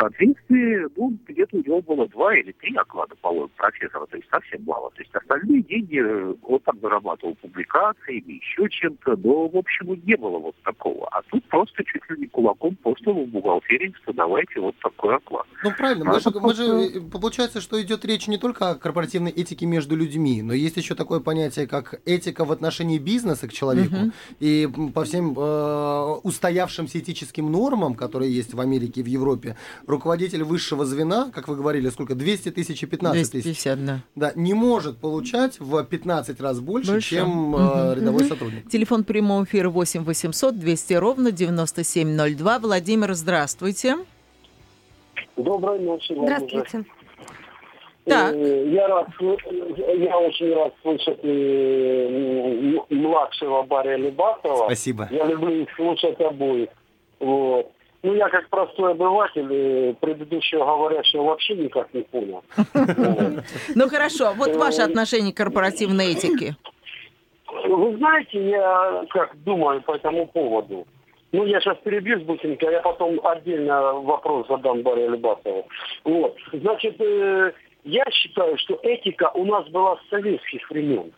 [0.00, 4.64] соответствии, ну, где-то у него было два или три оклада, по-моему, профессора, то есть совсем
[4.64, 4.90] мало.
[4.92, 10.16] То есть остальные деньги э, он там зарабатывал публикациями, еще чем-то, но, в общем, не
[10.16, 11.08] было вот такого.
[11.08, 15.46] А тут просто чуть ли не кулаком просто в бухгалтерии, что давайте вот такой оклад.
[15.62, 19.30] Ну, правильно, мы, же, мы же, э, получается, что идет речь не только о корпоративной
[19.30, 23.94] этике между людьми, но есть еще такое понятие, как этика в отношении бизнеса к человеку.
[23.94, 24.12] Угу.
[24.40, 29.56] И по всем э, устоявшимся этическим нормам, которые есть в Америке и в Европе,
[29.90, 32.14] руководитель высшего звена, как вы говорили, сколько?
[32.14, 33.62] 200 тысяч и 15 тысяч.
[33.62, 34.00] 250, да.
[34.14, 37.16] Да, не может получать в 15 раз больше, больше.
[37.16, 37.62] чем угу.
[37.94, 38.28] рядовой угу.
[38.28, 38.68] сотрудник.
[38.68, 42.58] Телефон прямого эфира 8 800 200 ровно 9702.
[42.58, 43.98] Владимир, здравствуйте.
[45.36, 46.14] Доброй ночи.
[46.14, 46.84] Здравствуйте.
[48.04, 48.34] Так.
[48.34, 54.64] Э, я рад, я очень рад слышать э, младшего Барри Лебатова.
[54.64, 55.08] Спасибо.
[55.10, 56.70] Я люблю их слушать обоих.
[57.20, 57.70] Вот.
[58.02, 62.42] Ну, я как простой обыватель э, предыдущего говорящего вообще никак не понял.
[63.74, 64.32] Ну, хорошо.
[64.36, 66.56] Вот ваше отношение к корпоративной этике.
[67.68, 70.86] Вы знаете, я как думаю по этому поводу.
[71.32, 75.68] Ну, я сейчас перебью быстренько, а я потом отдельно вопрос задам Барри Алибасову.
[76.04, 76.36] Вот.
[76.52, 77.52] Значит, э,
[77.84, 81.12] я считаю, что этика у нас была с советских времен.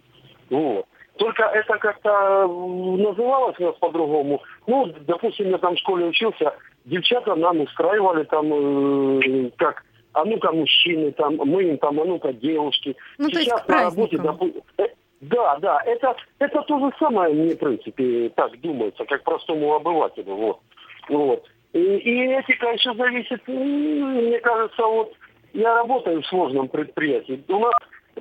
[0.51, 0.87] Вот.
[1.16, 4.42] Только это как-то называлось у нас по-другому.
[4.66, 10.53] Ну, допустим, я там в школе учился, девчата нам устраивали там, э, как, а ну-ка
[10.53, 12.97] мужчины, там, мы им там, а ну-ка девушки.
[13.18, 14.88] Ну, Сейчас на работе, допустим, э,
[15.21, 20.35] да, да, это, это то же самое, мне, в принципе, так думается, как простому обывателю,
[20.35, 20.61] вот.
[21.09, 21.45] вот.
[21.73, 25.12] И, и этика еще зависит, мне кажется, вот
[25.55, 27.42] я работаю в сложном предприятии.
[27.49, 27.75] У нас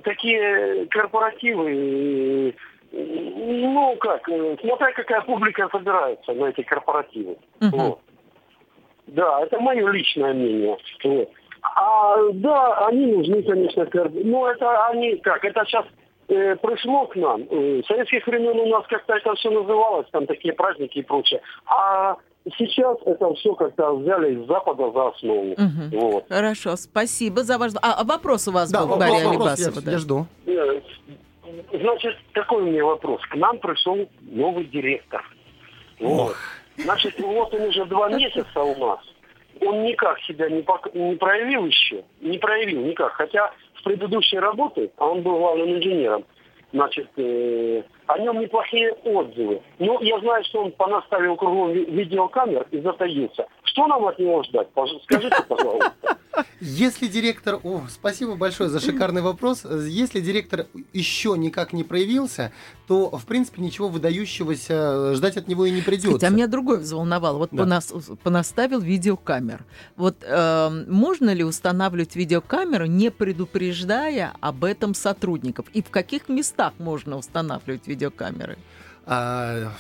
[0.04, 2.56] такие корпоративы,
[2.92, 7.38] ну как, э, смотря какая публика собирается на эти корпоративы.
[7.60, 7.70] Uh-huh.
[7.72, 8.00] Вот.
[9.12, 10.78] Да, это мое личное мнение.
[11.04, 11.30] Вот.
[11.62, 13.88] А да, они нужны, конечно,
[14.24, 15.86] но это они как, это сейчас
[16.28, 17.44] э, пришло к нам.
[17.50, 21.42] Э, в советских времен у нас как-то это все называлось, там такие праздники и прочее.
[21.66, 22.18] А
[22.58, 25.52] Сейчас это все как-то взяли из Запада за основу.
[25.52, 26.00] Угу.
[26.00, 26.26] Вот.
[26.28, 27.74] Хорошо, спасибо за ваш...
[27.84, 29.76] А, а вопрос у вас да, был, Дарья Алибасова?
[29.76, 29.92] Я, да.
[29.92, 30.26] я жду.
[30.48, 30.82] Э,
[31.72, 33.22] значит, такой у меня вопрос.
[33.30, 35.24] К нам пришел новый директор.
[36.00, 36.36] Вот.
[36.78, 39.00] Значит, вот он уже два месяца у нас.
[39.62, 40.94] Он никак себя не, пок...
[40.94, 42.04] не проявил еще.
[42.22, 43.14] Не проявил никак.
[43.14, 46.26] Хотя с предыдущей работы, а он был главным инженером,
[46.74, 49.62] значит, э, о нем неплохие отзывы.
[49.80, 53.48] Но я знаю, что он понаставил кругом видеокамер и затаился.
[53.72, 54.68] Что нам от него ждать?
[55.04, 56.18] Скажите, пожалуйста.
[56.60, 57.60] Если директор...
[57.64, 59.66] О, спасибо большое за шикарный вопрос.
[59.66, 62.52] Если директор еще никак не проявился,
[62.88, 66.12] то, в принципе, ничего выдающегося ждать от него и не придется.
[66.12, 67.38] Хотя меня другой взволновал.
[67.38, 67.64] Вот да.
[67.64, 69.64] понас, понаставил видеокамер.
[69.96, 75.68] Вот э, можно ли устанавливать видеокамеру, не предупреждая об этом сотрудников?
[75.74, 78.58] И в каких местах можно устанавливать видеокамеры?
[79.04, 79.72] А,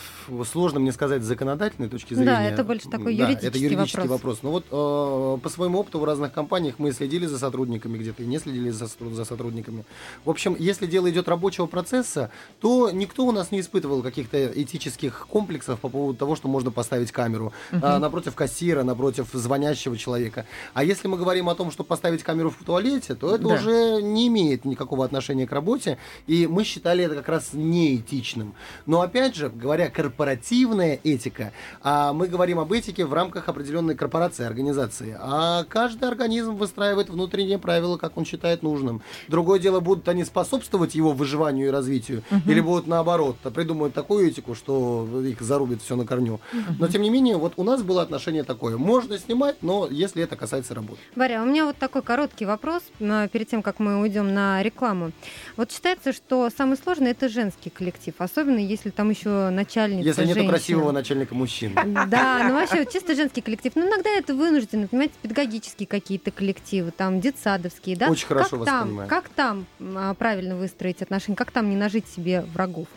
[0.52, 2.32] сложно мне сказать с законодательной точки зрения.
[2.32, 4.42] Да, это больше такой да, юридический, это юридический вопрос.
[4.42, 4.44] вопрос.
[4.44, 8.26] Но вот э, по своему опыту в разных компаниях мы следили за сотрудниками, где-то и
[8.26, 9.86] не следили за, за сотрудниками.
[10.26, 15.28] В общем, если дело идет рабочего процесса, то никто у нас не испытывал каких-то этических
[15.28, 17.80] комплексов по поводу того, что можно поставить камеру uh-huh.
[17.84, 20.48] а, напротив кассира, напротив звонящего человека.
[20.74, 23.54] А если мы говорим о том, что поставить камеру в туалете, то это да.
[23.54, 28.56] уже не имеет никакого отношения к работе, и мы считали это как раз неэтичным.
[28.88, 31.52] Но опять же, говоря корпоративная этика,
[31.84, 35.18] а мы говорим об этике в рамках определенной корпорации, организации.
[35.20, 39.02] А каждый организм выстраивает внутренние правила, как он считает нужным.
[39.28, 42.50] Другое дело, будут они способствовать его выживанию и развитию, угу.
[42.50, 46.36] или будут наоборот, придумают такую этику, что их зарубит все на корню.
[46.54, 46.76] Угу.
[46.80, 48.78] Но тем не менее, вот у нас было отношение такое.
[48.78, 51.02] Можно снимать, но если это касается работы.
[51.18, 55.12] Варя, у меня вот такой короткий вопрос перед тем, как мы уйдем на рекламу.
[55.58, 60.06] Вот считается, что самый сложный это женский коллектив, особенно если там еще начальник.
[60.06, 61.74] Если нет красивого начальника мужчины.
[62.08, 63.72] Да, ну вообще чисто женский коллектив.
[63.76, 68.10] Ну иногда это вынужденно, понимаете, педагогические какие-то коллективы, там детсадовские, да?
[68.10, 72.46] Очень хорошо как там, Как там а, правильно выстроить отношения, как там не нажить себе
[72.54, 72.88] врагов?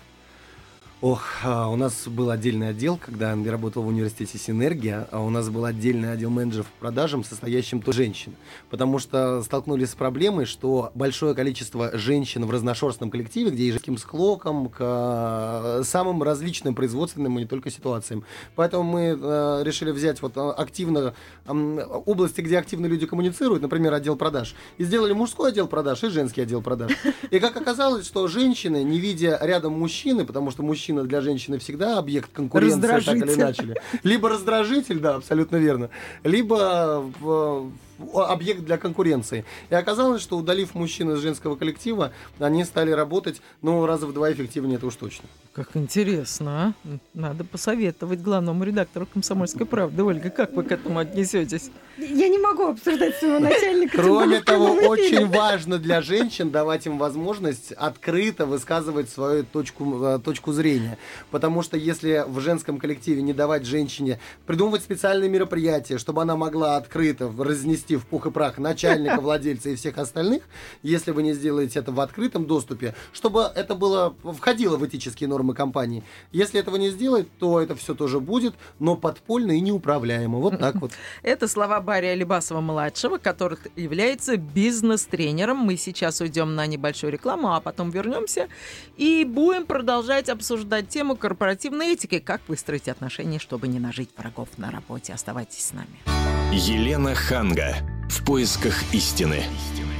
[1.06, 5.28] Ох, а, у нас был отдельный отдел, когда я работал в университете «Синергия», а у
[5.28, 8.32] нас был отдельный отдел менеджеров по продажам, состоящим то женщин.
[8.70, 13.98] Потому что столкнулись с проблемой, что большое количество женщин в разношерстном коллективе, где и женским
[13.98, 18.24] склоком, к а, самым различным производственным и не только ситуациям.
[18.54, 19.10] Поэтому мы
[19.62, 21.14] решили взять вот активно
[21.46, 26.40] области, где активно люди коммуницируют, например, отдел продаж, и сделали мужской отдел продаж и женский
[26.40, 26.92] отдел продаж.
[27.30, 31.58] И как оказалось, что женщины, не видя рядом мужчины, потому что мужчины мужчина для женщины
[31.58, 33.76] всегда объект конкуренции, так или иначе.
[34.02, 35.90] Либо раздражитель, да, абсолютно верно,
[36.22, 37.04] либо
[38.14, 39.44] объект для конкуренции.
[39.70, 44.32] И оказалось, что удалив мужчин из женского коллектива, они стали работать, ну, раза в два
[44.32, 45.28] эффективнее, это уж точно.
[45.52, 46.98] Как интересно, а?
[47.14, 50.02] Надо посоветовать главному редактору «Комсомольской правды».
[50.02, 51.70] Ольга, как вы к этому отнесетесь?
[51.96, 53.98] Я не могу обсуждать своего начальника.
[53.98, 60.52] Кроме того, очень важно для женщин давать им возможность открыто высказывать свою точку, э, точку
[60.52, 60.98] зрения.
[61.30, 66.76] Потому что если в женском коллективе не давать женщине придумывать специальные мероприятия, чтобы она могла
[66.76, 70.42] открыто разнести в пух и прах начальника, владельца и всех остальных,
[70.82, 75.54] если вы не сделаете это в открытом доступе, чтобы это было входило в этические нормы
[75.54, 76.02] компании.
[76.32, 80.38] Если этого не сделать, то это все тоже будет, но подпольно и неуправляемо.
[80.38, 80.92] Вот так вот.
[81.22, 85.58] Это слова Барри Алибасова-младшего, который является бизнес-тренером.
[85.58, 88.48] Мы сейчас уйдем на небольшую рекламу, а потом вернемся
[88.96, 94.70] и будем продолжать обсуждать тему корпоративной этики, как выстроить отношения, чтобы не нажить врагов на
[94.70, 95.12] работе.
[95.12, 95.98] Оставайтесь с нами.
[96.52, 97.73] Елена Ханга.
[98.24, 99.42] В поисках истины.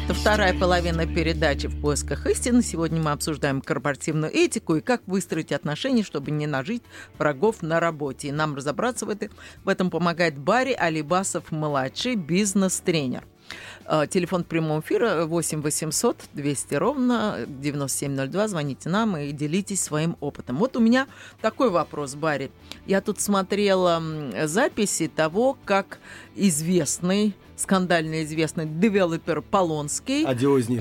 [0.06, 2.62] Это вторая половина передачи «В поисках истины».
[2.62, 6.82] Сегодня мы обсуждаем корпоративную этику и как выстроить отношения, чтобы не нажить
[7.18, 8.28] врагов на работе.
[8.28, 9.28] И нам разобраться в, этой,
[9.62, 13.26] в этом помогает Барри Алибасов-младший, бизнес-тренер.
[13.86, 18.48] Э, телефон прямого эфира 8 800 200 ровно 9702.
[18.48, 20.56] Звоните нам и делитесь своим опытом.
[20.56, 21.06] Вот у меня
[21.40, 22.50] такой вопрос, Барри.
[22.86, 24.02] Я тут смотрела
[24.46, 25.98] записи того, как
[26.34, 30.24] известный скандально известный девелопер Полонский,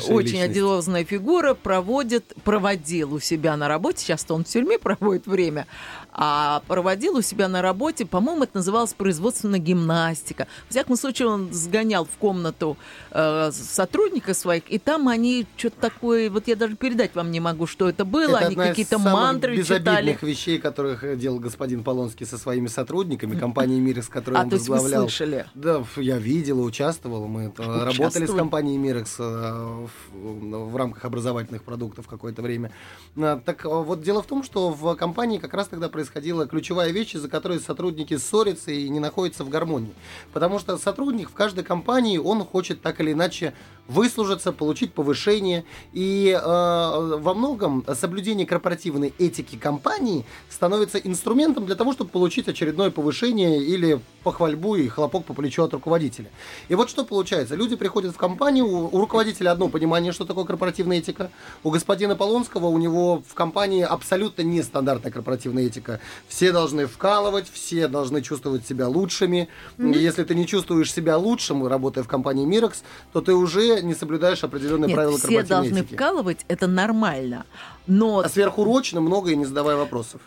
[0.10, 0.44] очень личность.
[0.44, 5.68] одиозная фигура, проводит, проводил у себя на работе, сейчас он в тюрьме проводит время,
[6.14, 10.48] а проводил у себя на работе, по-моему, это называлось производственная гимнастика.
[10.68, 12.78] В всяком случае, он сгонял в комнату
[13.12, 17.66] э, сотрудника своих, и там они что-то такое, вот я даже передать вам не могу,
[17.66, 20.18] что это было, это они какие-то мантры читали.
[20.22, 25.04] вещей, которых делал господин Полонский со своими сотрудниками, компанией Мирекс, которую а, он возглавлял.
[25.04, 25.46] Вы слышали?
[25.56, 27.28] Да, я видел участвовал.
[27.28, 32.72] Мы работали с компанией Мирекс э, в, в рамках образовательных продуктов какое-то время.
[33.18, 36.92] А, так вот, дело в том, что в компании как раз тогда происходило происходила ключевая
[36.92, 39.94] вещь, из-за которой сотрудники ссорятся и не находятся в гармонии.
[40.34, 43.54] Потому что сотрудник в каждой компании, он хочет так или иначе
[43.88, 45.64] выслужиться, получить повышение.
[45.94, 52.92] И э, во многом соблюдение корпоративной этики компании становится инструментом для того, чтобы получить очередное
[52.92, 56.30] повышение или похвальбу и хлопок по плечу от руководителя.
[56.70, 57.56] И вот что получается.
[57.56, 61.30] Люди приходят в компанию, у руководителя одно понимание, что такое корпоративная этика.
[61.64, 65.93] У господина Полонского, у него в компании абсолютно нестандартная корпоративная этика.
[66.28, 69.50] Все должны вкалывать, все должны чувствовать себя лучшими.
[69.78, 69.98] Mm-hmm.
[69.98, 74.44] Если ты не чувствуешь себя лучшим, работая в компании Мирекс, то ты уже не соблюдаешь
[74.44, 77.46] определенные Нет, правила корпоративной все должны вкалывать, это нормально.
[77.88, 78.20] Но...
[78.20, 80.22] А сверхурочно много и не задавая вопросов.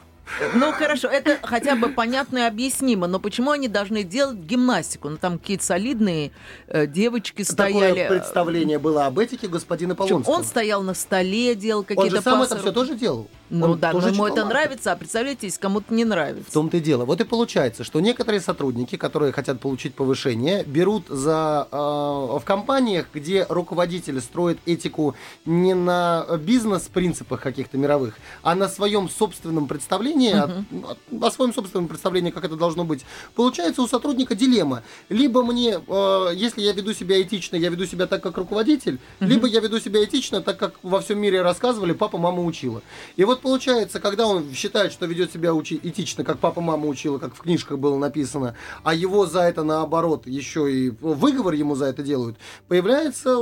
[0.54, 5.08] Ну хорошо, это хотя бы понятно и объяснимо, но почему они должны делать гимнастику?
[5.08, 6.32] Ну там какие-то солидные
[6.66, 8.02] э, девочки стояли.
[8.02, 10.34] Такое представление было об этике господина Полонского.
[10.34, 13.28] Он стоял на столе, делал какие-то Он же сам это все тоже делал.
[13.48, 16.50] Ну Он да, но ему это нравится, а представляете, если кому-то не нравится.
[16.50, 17.04] В том-то и дело.
[17.04, 23.06] Вот и получается, что некоторые сотрудники, которые хотят получить повышение, берут за э, в компаниях,
[23.14, 30.96] где руководитель строит этику не на бизнес-принципах каких-то мировых, а на своем собственном представлении uh-huh.
[31.20, 33.04] о, о своем собственном представлении, как это должно быть.
[33.34, 34.82] Получается у сотрудника дилемма.
[35.08, 39.26] Либо мне, э, если я веду себя этично, я веду себя так, как руководитель, uh-huh.
[39.26, 42.82] либо я веду себя этично, так, как во всем мире рассказывали, папа, мама учила.
[43.16, 46.86] И вот вот получается, когда он считает, что ведет себя учи- этично, как папа мама
[46.86, 51.74] учила, как в книжках было написано, а его за это наоборот еще и выговор ему
[51.74, 52.36] за это делают,
[52.68, 53.36] появляется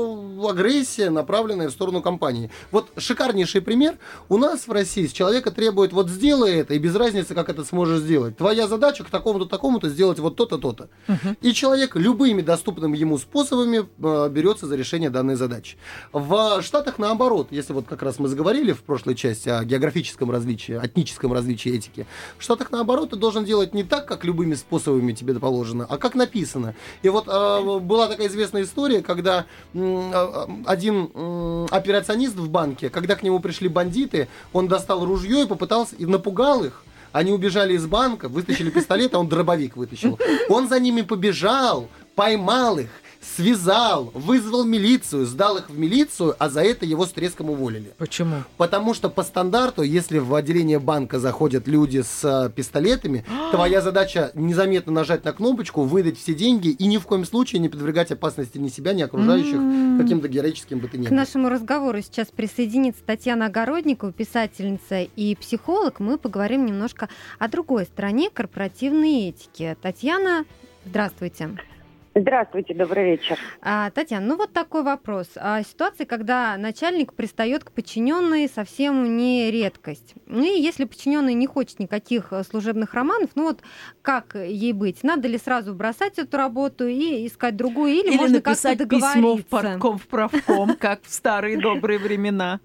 [0.49, 2.51] агрессия, направленная в сторону компании.
[2.71, 3.99] Вот шикарнейший пример.
[4.29, 7.65] У нас в России с человека требует вот сделай это, и без разницы, как это
[7.65, 8.37] сможешь сделать.
[8.37, 10.89] Твоя задача к такому-то, такому-то сделать вот то-то, то-то.
[11.09, 11.37] Угу.
[11.41, 15.77] И человек любыми доступными ему способами э, берется за решение данной задачи.
[16.13, 20.81] В Штатах наоборот, если вот как раз мы заговорили в прошлой части о географическом различии,
[20.83, 22.07] этническом различии этики,
[22.39, 26.15] в Штатах наоборот ты должен делать не так, как любыми способами тебе положено, а как
[26.15, 26.75] написано.
[27.03, 33.15] И вот э, была такая известная история, когда э, один э, операционист в банке, когда
[33.15, 37.87] к нему пришли бандиты, он достал ружье и попытался, и напугал их, они убежали из
[37.87, 40.19] банка, вытащили пистолет, а он дробовик вытащил.
[40.49, 42.91] Он за ними побежал, поймал их,
[43.37, 47.93] связал, вызвал милицию, сдал их в милицию, а за это его с треском уволили.
[47.99, 48.37] Почему?
[48.57, 54.31] Потому что по стандарту, если в отделение банка заходят люди с э, пистолетами, твоя задача
[54.35, 58.59] незаметно нажать на кнопочку, выдать все деньги и ни в коем случае не подвергать опасности
[58.59, 59.59] ни себя, ни окружающих
[60.01, 66.01] каким-то героическим бы ты ни К нашему разговору сейчас присоединится Татьяна Огородникова, писательница и психолог.
[66.01, 67.09] Мы поговорим немножко
[67.39, 69.77] о другой стороне корпоративной этики.
[69.81, 70.45] Татьяна,
[70.85, 71.35] здравствуйте.
[71.45, 71.74] Здравствуйте,
[72.15, 73.37] добрый вечер.
[73.61, 75.33] А, Татьяна, ну вот такой вопрос.
[75.37, 80.15] А, ситуация, когда начальник пристает к подчиненной, совсем не редкость.
[80.27, 83.63] Ну и если подчиненный не хочет никаких э, служебных романов, ну вот
[84.03, 85.03] как ей быть?
[85.03, 89.37] Надо ли сразу бросать эту работу и искать другую, или, или можно написать как-то письмо
[89.37, 92.61] в партком, в правком, как в старые добрые времена?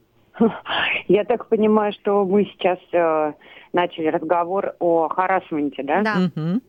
[1.08, 3.34] Я так понимаю, что мы сейчас э,
[3.74, 6.02] начали разговор о харасменте, да?
[6.02, 6.16] Да.
[6.36, 6.62] Угу.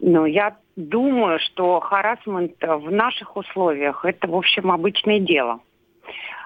[0.00, 5.60] Ну, я думаю, что харасмент в наших условиях это, в общем, обычное дело.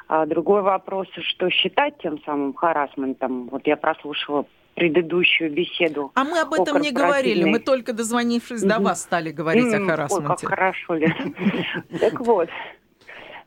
[0.09, 3.49] А другой вопрос, что считать тем самым харасментом.
[3.49, 6.13] Вот я прослушала предыдущую беседу.
[6.15, 10.31] А мы об этом не говорили, мы только дозвонившись до вас стали говорить о харасменте.
[10.31, 11.15] Ой, как хорошо, Лена.
[12.01, 12.49] Так вот,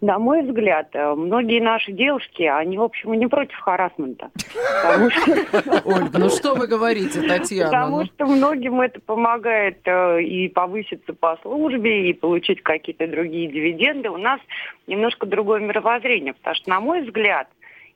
[0.02, 4.32] на мой взгляд, э, многие наши девушки, они, в общем, не против харасмента.
[5.86, 7.70] Ольга, ну что вы говорите, Татьяна?
[7.70, 8.06] Потому ну?
[8.06, 14.10] что многим это помогает э, и повыситься по службе, и получить какие-то другие дивиденды.
[14.10, 14.40] У нас
[14.88, 17.50] немножко другое мировоззрение, потому что, на мой взгляд,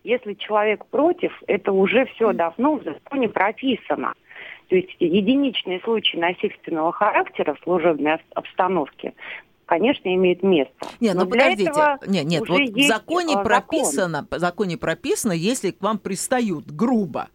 [0.03, 4.13] если человек против, это уже все давно в законе прописано.
[4.67, 9.13] То есть единичные случаи насильственного характера в служебной обстановке
[9.73, 10.73] конечно, имеет место.
[10.99, 11.97] Нет, ну подождите.
[12.05, 13.43] Нет, нет, вот в законе закон.
[13.43, 17.29] прописано, в законе прописано, если к вам пристают грубо.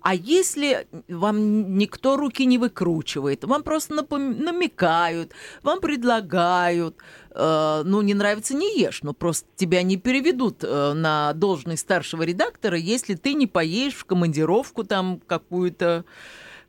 [0.00, 6.96] А если вам никто руки не выкручивает, вам просто намекают, вам предлагают,
[7.30, 12.24] э, ну, не нравится, не ешь, но просто тебя не переведут э, на должность старшего
[12.24, 16.04] редактора, если ты не поедешь в командировку там какую-то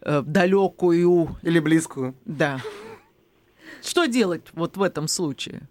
[0.01, 1.35] э, далекую.
[1.41, 2.13] Или близкую.
[2.25, 2.59] Да.
[3.86, 5.62] Что делать вот в этом случае?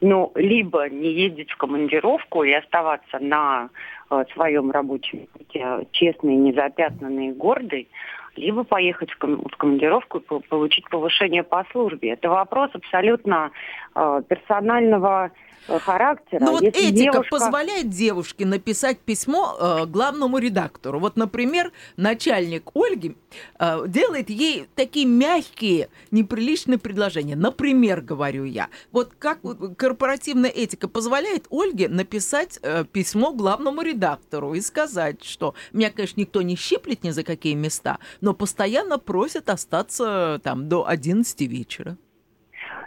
[0.00, 3.70] Ну, либо не ездить в командировку и оставаться на
[4.10, 7.88] э, своем рабочем пути честный, незапятнанный и гордый,
[8.36, 12.10] либо поехать в, ком- в командировку и получить повышение по службе.
[12.10, 13.50] Это вопрос абсолютно
[13.94, 15.30] э, персонального
[15.68, 16.40] Э, характера.
[16.40, 17.30] Ну вот Если этика девушка...
[17.30, 20.98] позволяет девушке написать письмо э, главному редактору.
[20.98, 23.16] Вот, например, начальник Ольги
[23.58, 27.36] э, делает ей такие мягкие, неприличные предложения.
[27.36, 29.38] Например, говорю я, вот как
[29.76, 36.42] корпоративная этика позволяет Ольге написать э, письмо главному редактору и сказать, что меня, конечно, никто
[36.42, 41.98] не щиплет ни за какие места, но постоянно просят остаться там до 11 вечера.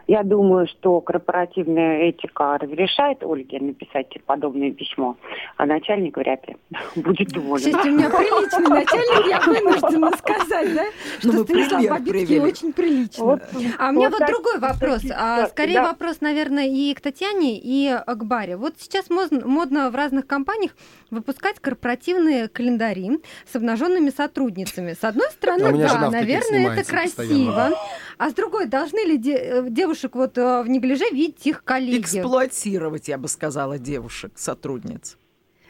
[0.08, 5.18] Я думаю, что корпоративная этика разрешает Ольге написать подобное письмо,
[5.58, 6.58] а начальник вряд ли
[6.96, 7.66] будет доволен.
[7.66, 10.84] Кстати, у меня приличный начальник, я вынуждена сказать, да?
[11.24, 13.24] Ну, что Станислав Бабицкий очень прилично.
[13.24, 13.42] Вот,
[13.80, 15.02] а у меня вот, вот другой вопрос.
[15.12, 15.88] А, скорее да.
[15.88, 18.58] вопрос, наверное, и к Татьяне, и к Баре.
[18.58, 20.76] Вот сейчас модно в разных компаниях
[21.12, 24.94] выпускать корпоративные календари с обнаженными сотрудницами.
[24.94, 27.72] С одной стороны, да, наверное, это красиво.
[28.18, 32.02] А с другой, должны ли девушки девушек вот э, в неглиже видеть их коллеги.
[32.02, 35.18] Эксплуатировать, я бы сказала, девушек, сотрудниц.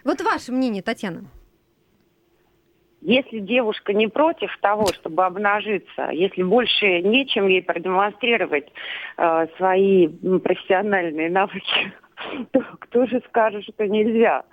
[0.03, 1.25] Вот ваше мнение, Татьяна.
[3.01, 8.71] Если девушка не против того, чтобы обнажиться, если больше нечем ей продемонстрировать
[9.17, 11.93] э, свои профессиональные навыки,
[12.51, 14.43] то кто же скажет, что нельзя?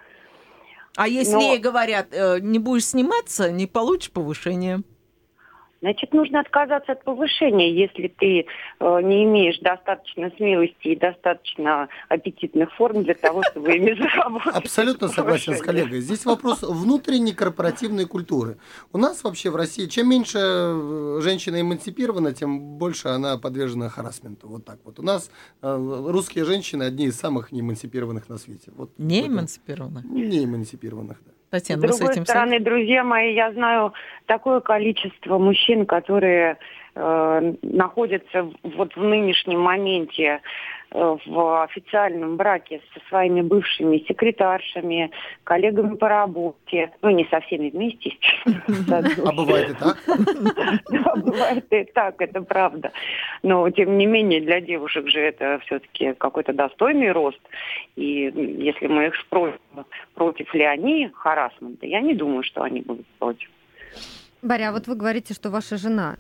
[0.97, 1.41] А если Но...
[1.41, 4.83] ей говорят, э, не будешь сниматься, не получишь повышение?
[5.83, 8.47] Значит, нужно отказаться от повышения, если ты
[8.81, 14.55] э, не имеешь достаточно смелости и достаточно аппетитных форм для того, чтобы ими заработать.
[14.55, 16.01] Абсолютно согласен с коллегой.
[16.01, 18.57] Здесь вопрос внутренней корпоративной культуры.
[18.93, 24.49] У нас вообще в России, чем меньше э, женщина эмансипирована, тем больше она подвержена харасменту.
[24.49, 25.01] Вот так вот.
[25.01, 25.31] У нас
[25.61, 28.71] э, русские женщины одни из самых неэмансипированных на свете.
[28.77, 30.05] Вот не эмансипированных?
[30.05, 31.33] Не эмансипированных, да.
[31.53, 32.61] Татьяна, С другой стороны, согласны?
[32.61, 33.93] друзья мои, я знаю
[34.25, 36.57] такое количество мужчин, которые
[36.95, 40.41] э, находятся вот в нынешнем моменте
[40.95, 45.11] Э, в официальном браке со своими бывшими секретаршами,
[45.43, 46.93] коллегами по работе.
[47.01, 48.13] Ну, не со всеми вместе,
[48.91, 49.97] А бывает и так?
[50.91, 52.93] Да, бывает и так, это правда.
[53.43, 57.41] Но, тем не менее, для девушек же это все-таки какой-то достойный рост.
[57.97, 59.61] И если мы их спросим,
[60.15, 63.49] против ли они харасмента, я не думаю, что они будут против.
[64.43, 66.17] Баря, а вот вы говорите, что ваша жена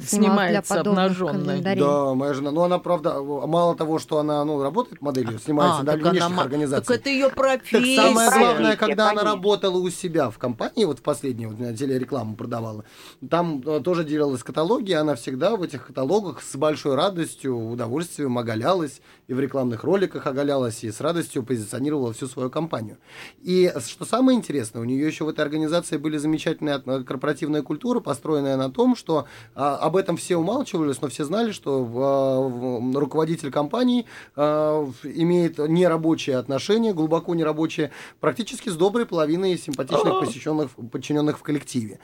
[0.00, 1.60] снимается обнаженной.
[1.60, 2.50] Да, моя жена.
[2.50, 6.42] Ну, она, правда, мало того, что она ну, работает моделью, снимается а, да, внешних она...
[6.42, 6.86] организаций.
[6.86, 7.96] Так это ее профессия.
[7.96, 11.76] Так самое главное, когда она работала у себя в компании, вот в последней, вот на
[11.76, 12.84] телерекламу продавала,
[13.28, 19.00] там э, тоже делалась каталоги, она всегда в этих каталогах с большой радостью, удовольствием оголялась,
[19.28, 22.98] и в рекламных роликах оголялась, и с радостью позиционировала всю свою компанию.
[23.42, 28.00] И что самое интересное, у нее еще в этой организации были замечательные э, корпоративная культура,
[28.00, 29.26] построенная на том, что
[29.60, 36.38] а, об этом все умалчивались, но все знали, что а, руководитель компании а, имеет нерабочие
[36.38, 37.90] отношения, глубоко нерабочие,
[38.20, 41.98] практически с доброй половиной симпатичных посещенных, подчиненных в коллективе.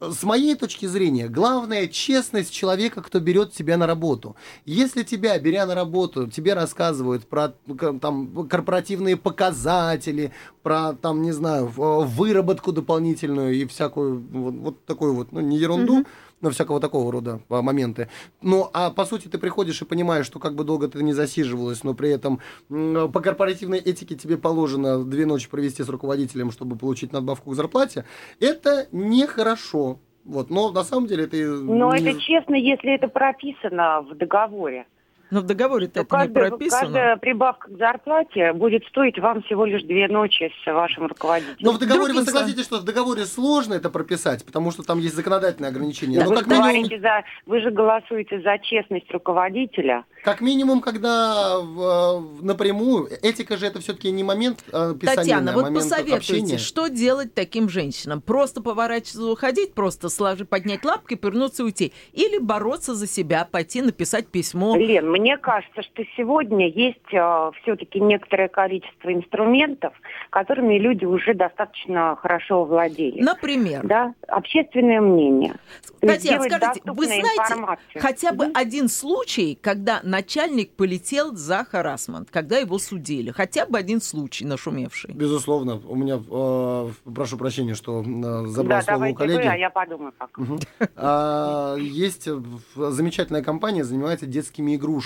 [0.00, 4.34] С моей точки зрения, главная честность человека, кто берет тебя на работу.
[4.64, 7.52] Если тебя, беря на работу, тебе рассказывают про
[8.00, 10.32] там, корпоративные показатели,
[10.62, 16.00] про, там, не знаю, выработку дополнительную и всякую вот, вот такую вот, ну, не ерунду,
[16.00, 16.06] mm-hmm
[16.44, 18.08] ну, всякого такого рода а, моменты.
[18.42, 21.82] Ну, а по сути ты приходишь и понимаешь, что как бы долго ты не засиживалась,
[21.84, 27.12] но при этом по корпоративной этике тебе положено две ночи провести с руководителем, чтобы получить
[27.12, 28.04] надбавку к зарплате,
[28.40, 29.98] это нехорошо.
[30.24, 31.36] Вот, но на самом деле это...
[31.36, 32.00] Но не...
[32.00, 34.86] это честно, если это прописано в договоре.
[35.30, 36.80] Но в договоре-то это каждая, не прописано.
[36.80, 41.56] Каждая прибавка к зарплате будет стоить вам всего лишь две ночи с вашим руководителем.
[41.60, 44.98] Но в договоре Другим вы согласитесь, что в договоре сложно это прописать, потому что там
[44.98, 46.18] есть законодательные ограничения.
[46.18, 47.00] Да, Но вы, как минимум...
[47.00, 50.04] за, вы же голосуете за честность руководителя.
[50.24, 55.54] Как минимум, когда в, напрямую, этика же это все-таки не момент э, писания, Татьяна, а
[55.54, 56.58] вот момент посоветуйте, общения.
[56.58, 58.20] что делать таким женщинам?
[58.20, 61.92] Просто поворачиваться, уходить, просто сложить, поднять лапки, повернуться и уйти?
[62.12, 64.76] Или бороться за себя, пойти написать письмо?
[64.76, 69.94] Лен, мне кажется, что сегодня есть э, все-таки некоторое количество инструментов,
[70.30, 73.22] которыми люди уже достаточно хорошо владели.
[73.22, 73.86] Например?
[73.86, 75.54] Да, общественное мнение.
[76.00, 78.52] Татьяна, скажите, вы знаете хотя бы mm-hmm.
[78.54, 83.30] один случай, когда начальник полетел за харасмент, когда его судили?
[83.30, 85.14] Хотя бы один случай нашумевший.
[85.14, 85.80] Безусловно.
[85.88, 89.42] У меня, э, прошу прощения, что э, забрал да, слово у коллеги.
[89.42, 90.42] Вы, а я подумаю пока.
[90.96, 92.28] А, есть
[92.74, 95.03] замечательная компания, занимается детскими игрушками.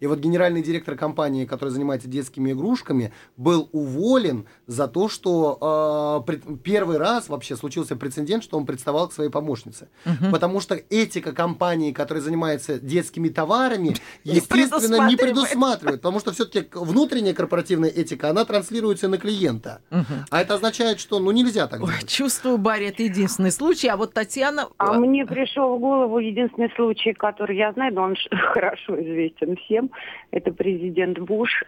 [0.00, 6.36] И вот генеральный директор компании, который занимается детскими игрушками, был уволен за то, что э,
[6.62, 9.88] первый раз вообще случился прецедент, что он представал к своей помощнице.
[10.06, 10.30] Угу.
[10.30, 17.34] Потому что этика компании, которая занимается детскими товарами, естественно, не предусматривает, потому что все-таки внутренняя
[17.34, 19.80] корпоративная этика, она транслируется на клиента.
[19.90, 20.14] Угу.
[20.30, 24.12] А это означает, что ну нельзя так Ой, Чувствую, Барри, это единственный случай, а вот
[24.12, 24.68] Татьяна...
[24.78, 28.16] А мне пришел в голову единственный случай, который я знаю, но он
[28.52, 29.31] хорошо известен
[29.64, 29.90] всем,
[30.30, 31.64] это президент Буш.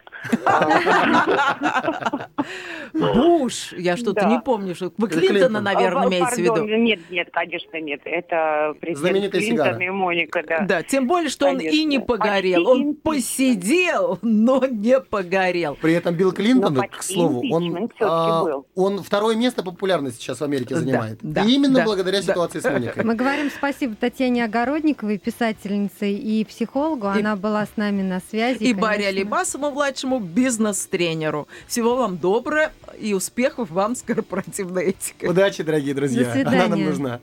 [2.93, 6.65] Буш, я что-то не помню, что вы Клинтона, наверное, имеете в виду.
[6.65, 10.59] Нет, нет, конечно, нет, это президент Клинтон и Моника, да.
[10.61, 15.77] Да, тем более, что он и не погорел, он посидел, но не погорел.
[15.81, 20.75] При этом Билл Клинтон, к слову, он, а, он второе место популярности сейчас в Америке
[20.75, 21.23] занимает.
[21.23, 22.23] Именно да, благодаря да.
[22.23, 23.03] ситуации с Моникой.
[23.03, 27.07] Мы говорим спасибо Татьяне Огородниковой, писательнице и психологу.
[27.07, 28.63] Она была с нами на связи.
[28.63, 31.47] И Барри Алибасову, младшему бизнес-тренеру.
[31.67, 35.29] Всего вам доброго и успехов вам с корпоративной этикой.
[35.29, 36.25] Удачи, дорогие друзья.
[36.25, 36.59] До свидания.
[36.59, 37.19] Она нам нужна.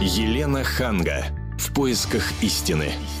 [0.00, 1.24] Елена Ханга.
[1.58, 2.92] В поисках истины.